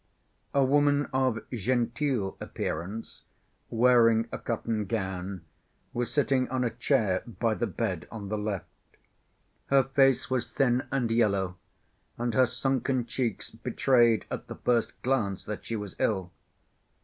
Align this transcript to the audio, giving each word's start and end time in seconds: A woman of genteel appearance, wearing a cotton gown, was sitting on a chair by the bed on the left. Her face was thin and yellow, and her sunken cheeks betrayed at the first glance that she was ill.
A 0.55 0.63
woman 0.63 1.05
of 1.13 1.45
genteel 1.53 2.35
appearance, 2.39 3.21
wearing 3.69 4.27
a 4.31 4.39
cotton 4.39 4.85
gown, 4.85 5.45
was 5.93 6.11
sitting 6.11 6.49
on 6.49 6.63
a 6.63 6.71
chair 6.71 7.21
by 7.27 7.53
the 7.53 7.67
bed 7.67 8.07
on 8.09 8.27
the 8.29 8.37
left. 8.39 8.65
Her 9.67 9.83
face 9.83 10.27
was 10.27 10.49
thin 10.49 10.87
and 10.91 11.11
yellow, 11.11 11.55
and 12.17 12.33
her 12.33 12.47
sunken 12.47 13.05
cheeks 13.05 13.51
betrayed 13.51 14.25
at 14.31 14.47
the 14.47 14.55
first 14.55 14.99
glance 15.03 15.45
that 15.45 15.65
she 15.65 15.75
was 15.75 15.95
ill. 15.99 16.31